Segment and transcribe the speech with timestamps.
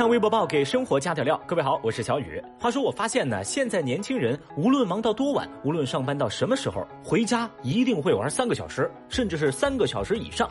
[0.00, 2.42] 看微博报给生活加点料，各位好，我是小雨。
[2.58, 10.48] 话说我发现呢，现在年轻人无论忙到多晚，无论上班到什么时候，回家一定会玩三个小时，甚至是三个小时以上。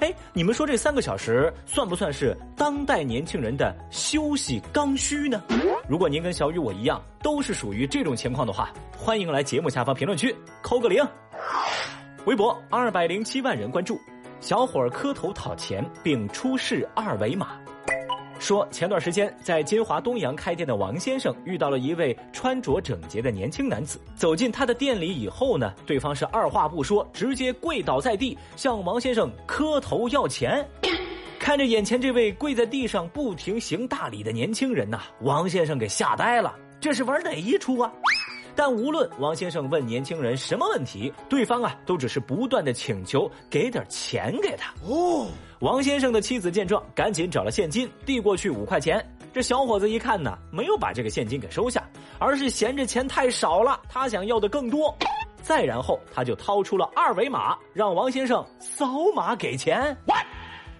[0.00, 5.42] 哎，你们说这三个小时算不算是当代年轻人的休息刚需呢？
[5.88, 11.02] 如果您跟小雨我一样，都是属于这种情况的话，欢迎来节目下方评论区扣个零。
[12.26, 13.98] 微博二百零七万人关注，
[14.40, 17.58] 小伙磕头讨钱并出示二维码。
[18.40, 30.66] 说前段时间在金华东阳开店的王先生遇到了一位穿着整洁的年轻男子，走进他的店里以后呢，对方是二话不说，直接跪倒在地向王先生磕头要钱。
[31.38, 37.92] 看着眼前这位跪在地上不停行大礼的年轻人呐，王先生给吓呆了，这是玩哪一出啊？
[38.56, 44.72] 但无论王先生问年轻人什么问题，对方啊都只是不断的请求给点钱给他。
[44.86, 45.28] 哦，
[45.60, 48.98] 王先生的妻子见状，赶紧找了现金递过去五块钱。
[49.30, 51.86] 这小伙子一看呢，没有把这个现金给收下，
[52.18, 54.96] 而是嫌这钱太少了，他想要的更多。
[55.42, 59.94] 再然后，他就掏出了二维码，让王先生扫码给钱。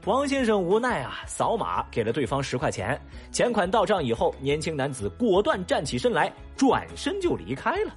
[0.06, 2.98] 王先生无奈啊，扫码给了对方十块钱，
[3.30, 7.92] 钱款到账以后，年轻男子果断站起身来，转身就离开了。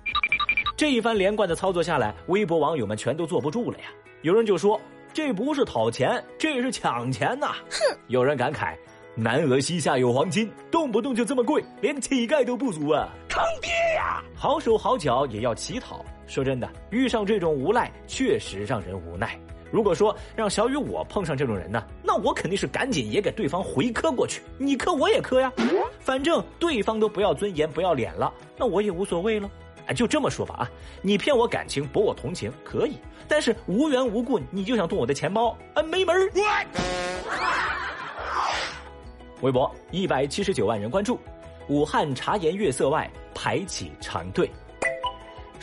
[0.75, 3.85] 这一番连贯的操作下来，微博网友们全都坐不住了呀！
[4.21, 4.79] 有人就说
[5.13, 7.53] 这不是讨钱，这是抢钱呐！
[7.69, 7.97] 哼！
[8.07, 8.75] 有人感慨，
[9.15, 13.07] 男儿膝下有黄金，动不动就这么贵，连乞丐都不如啊！
[13.29, 14.23] 坑爹呀！
[14.33, 16.03] 好手好脚也要乞讨。
[16.25, 19.39] 说真的，遇上这种无赖，确实让人无奈。
[19.71, 25.53] 如果说让小雨我碰上这种人呢，那我肯定是赶紧也给对方回磕过去，你磕我也磕呀，
[25.99, 29.47] 反正对方都不要尊严不要脸了，那我也无所谓了。
[29.93, 36.31] 就这么说吧啊，你骗我感情博我同情可以，但是无缘无故你就想动我的钱包，啊，没门儿。
[39.41, 41.19] 微博一百七十九万人关注，
[41.67, 44.49] 武汉茶颜悦色外排起长队。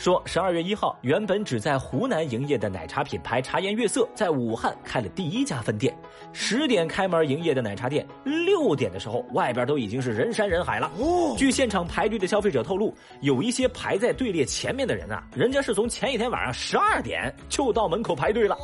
[0.01, 5.95] 说十二月一号，原本只在湖南营业的奶茶品牌茶颜悦色在武汉开了第一家分店。
[6.33, 10.91] 十点开门营业的奶茶店，六点的时候外边都已经是人山人海了。
[11.37, 12.91] 据现场排队的消费者透露，
[13.21, 18.57] 有一些排在队列前面的人啊，人家是从前一天晚上十二点就到门口排队了。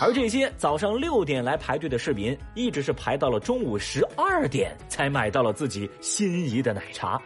[0.00, 7.20] 而这些早上六点来排队的市民，一直是排到了中午十二点才买到了自己心仪的奶茶。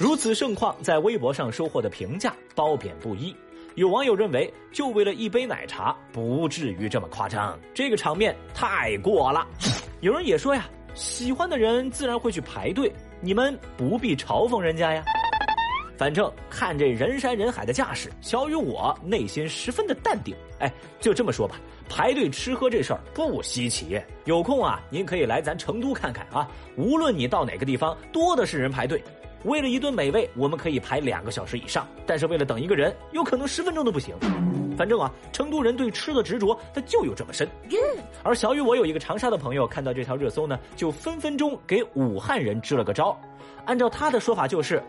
[0.00, 3.36] 如此盛况，在微博上收获的评价褒贬不一。
[3.74, 9.46] 有网友认为，就为了一杯奶茶，不至于这么夸张，这个场面太过了。
[10.00, 12.90] 有人也说呀，喜欢的人自然会去排队，
[13.20, 15.04] 你们不必嘲讽人家呀。
[15.98, 20.34] 反正看这人山人海的架势，小雨我内心十分的淡定。
[20.60, 21.56] 哎，就这么说吧，
[21.90, 24.00] 排队吃喝这事儿不稀奇。
[24.24, 26.48] 有空啊，您可以来咱成都看看啊。
[26.74, 29.04] 无论你到哪个地方，多的是人排队。
[29.44, 34.14] 为了一顿美味，我们可以排两个小时以上；但是为了等一个人，有可能十分钟都不行。
[34.76, 37.48] 反正啊，成都人对吃的执着，他就有这么深。
[38.22, 43.18] 而小雨，我有一个长沙的朋友，看到这条热搜呢，就分分钟给武汉人支了个招。
[43.64, 44.82] 按照他的说法，就是。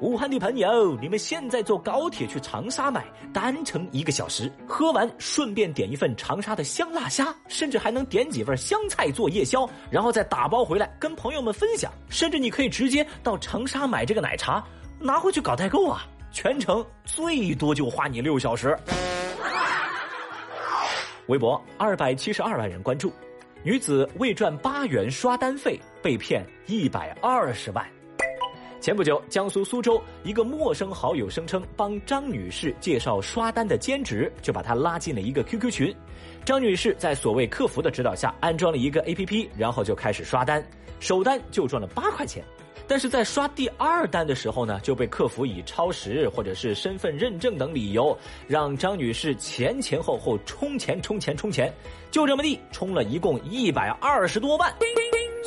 [0.00, 3.02] 武汉的朋友，你们现在坐高铁去长沙买，
[3.32, 11.90] 单程一个小时，喝完顺便点一份长沙的香辣虾，甚至还能点几份香菜做夜宵，然后再打包回来跟朋友们分享。
[12.10, 14.62] 甚至你可以直接到长沙买这个奶茶，
[15.00, 16.06] 拿回去搞代购啊！
[16.30, 18.76] 全程最多就花你六小时。
[21.28, 23.10] 微博二百七十二万人关注，
[23.62, 27.82] 女子为赚八元刷单费被骗一百二十万。
[28.78, 35.94] 前不久，江苏苏州一个陌生好友声称帮张女士介绍刷单的兼职，就把她拉进了一个 QQ 群。
[36.44, 40.64] 张女士在所谓客服的指导下安装了一个 APP，然后就开始刷单，
[41.00, 42.44] 首单就赚了八块钱。
[42.86, 48.16] 但是在刷第二单的时候呢，就被客服以超时或者是身份认证等理由，
[48.46, 51.72] 让张女士前前后后充钱、充钱、充钱，
[52.12, 54.72] 就这么地充了一共一百二十多万。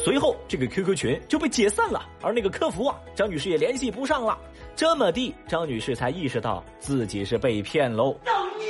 [0.09, 4.35] 随后，这个 QQ 群就被解散了，而那个客服啊，张女士也联系不上了。
[4.75, 8.17] 这么地，张女士才意识到自己是被骗喽。
[8.25, 8.65] 造孽！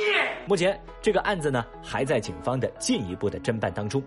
[0.46, 4.02] 目前，这个案子呢还在警方的进一步的侦办当中。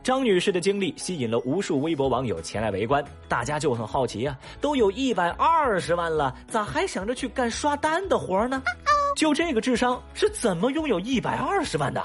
[0.00, 8.62] 张女士的经历吸引了无数微博网友前来围观，大家就很好奇啊，都有一百二十万了，咋还想着去干刷单的活呢？
[9.18, 12.00] 就这个智商，是怎么拥有一百二十万的？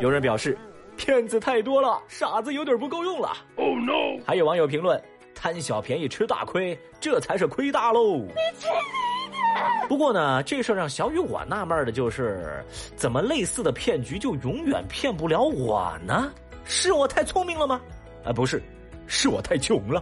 [0.00, 0.56] 有人表示。
[1.04, 3.32] 骗子太多了，傻子有点不够用了。
[3.56, 4.22] Oh no！
[4.24, 5.02] 还有网友评论：
[5.34, 8.18] 贪小便宜吃大亏，这才是亏大喽。
[8.18, 9.88] 你去你的！
[9.88, 12.64] 不过呢，这事儿让小雨我纳闷的就是，
[12.94, 16.32] 怎么类似的骗局就永远骗不了我呢？
[16.64, 17.80] 是我太聪明了吗？
[18.24, 18.62] 啊，不是，
[19.08, 20.00] 是我太穷了。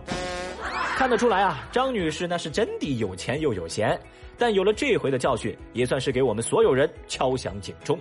[0.99, 3.99] 看得出来啊，张女士那是真的有钱又有闲。
[4.37, 7.99] 但有了这回的教训，也算是给我们所有人敲响警钟。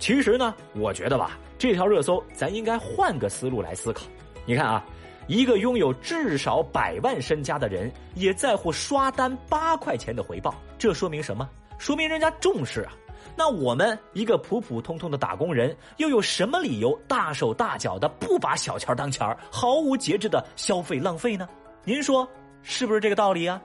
[0.00, 4.06] 其实呢，我觉得吧，这条热搜咱应该换个思路来思考。
[4.46, 4.82] 你看啊，
[5.26, 11.46] 一个拥有至少百万身家的人，也在乎刷单八块钱的回报，这说明什么？
[11.78, 12.92] 说明人家重视啊。
[13.36, 21.46] 那我们一个普普通通的打工人，又有什么理由大手大脚的不把小钱当钱毫无节制的消费浪费呢？
[21.84, 22.26] 您说
[22.62, 23.60] 是不是这个道理啊？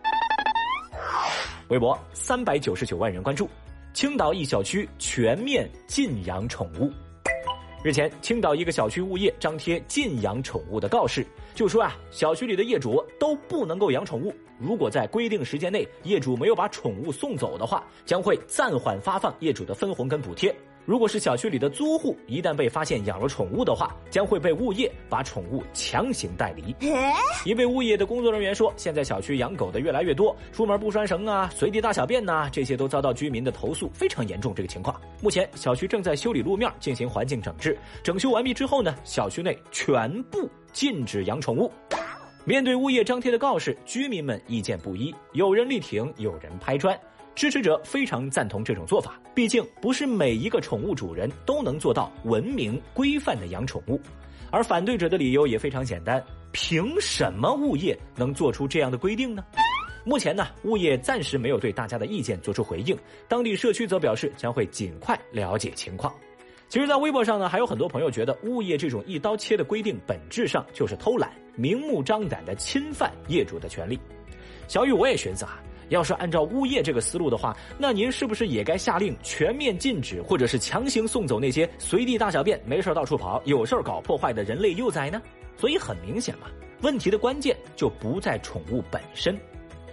[1.69, 3.49] 微博三百九十九万人关注，
[3.95, 6.91] 青岛一小区全面禁养宠物。
[7.81, 20.53] 日前，青岛一个小区物业张贴禁养宠物的告示，就说啊，小区里的业主都不能够养宠物，如果在规定时间内业主没有把宠物送走的话，将会暂缓发放业主的分红跟补贴。
[20.85, 26.75] 如果是小区里的租户，一旦被发现养了宠物的话，将会被物业把宠物强行带离。
[27.43, 34.53] 一位物业的工作人员说，现在小区养狗的越来越多，出门不拴绳啊，随地大小便呐，这些都遭到居民的投诉，非常严重。
[34.53, 37.75] 这个情况，目前小区正在修理路面，进行环境整治。
[38.03, 41.71] 整修完毕之后呢，小区内全部禁止养宠物。
[42.45, 46.95] 面对物业张贴的告示，居民们意见不一，有人力挺，有人拍砖。
[47.35, 53.99] 支持者非常赞同这种做法，毕竟不是每一个宠物主人都能做到文明规范的养宠物，
[54.49, 56.23] 而反对者的理由也非常简单：
[56.53, 59.43] 凭什么物业能做出这样的规定呢？
[60.05, 62.97] 目前呢，物业暂时没有对大家的意见做出回应，
[63.27, 66.13] 当地社区则表示将会尽快了解情况。
[66.69, 73.99] 其实，在微博上呢，还有很多朋友觉得物业这种一刀切的规定本质上就是偷懒，明目张胆的侵犯业主的权利。
[74.67, 75.61] 小雨，我也寻思啊。
[75.89, 85.21] 要是按照物业这个思路的话，那您是不是也该下令全面禁止，或者是强行送走那些随地大小便、没事到处跑、有事搞破坏的人类幼崽呢？
[85.57, 86.47] 所以很明显嘛，
[86.81, 89.37] 问题的关键就不在宠物本身。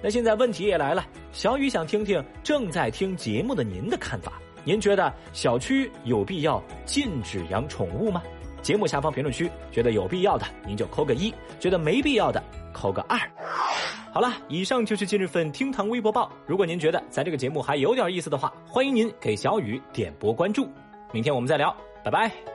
[0.02, 4.40] 那现在问题也来了，小雨想听听正在听节目的您的看法。
[4.64, 8.22] 您觉得小区有必要禁止养宠物吗？
[8.62, 12.42] 节目下方评论区，觉得有必要的您就扣个一，觉得没必要的
[12.72, 13.18] 扣个二。
[14.12, 16.30] 好了，以上就是今日份厅堂微博报。
[16.46, 20.68] 如果您觉得咱这个节目还有点意思的话，欢迎您给小雨点播关注。
[21.12, 21.74] 明天我们再聊，
[22.04, 22.51] 拜拜。